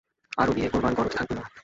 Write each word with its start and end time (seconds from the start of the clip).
ওর 0.37 0.49
বিয়ে 0.55 0.69
করবার 0.69 0.93
গরজ 0.95 1.13
থাকবে 1.17 1.33
না। 1.37 1.43